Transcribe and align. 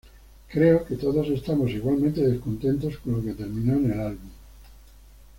Creo 0.51 0.83
que 0.83 0.95
todos 0.95 1.27
estamos 1.29 1.69
igualmente 1.69 2.25
descontentos 2.27 2.97
con 2.97 3.17
lo 3.17 3.23
que 3.23 3.35
terminó 3.35 3.75
en 3.75 3.91
el 3.91 3.99
álbum. 3.99 4.31